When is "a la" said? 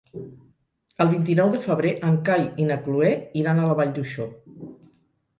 3.61-3.77